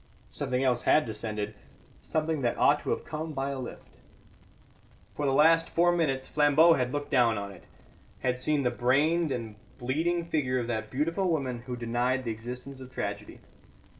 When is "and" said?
9.31-9.57